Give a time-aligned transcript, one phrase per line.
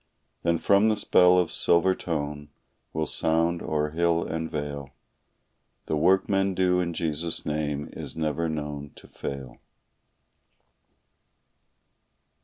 [0.41, 2.49] Then from this bell of silver tone
[2.91, 4.89] will sound o'er hill and vale:
[5.85, 9.59] "The work men do in Jesus' name is never known to fail."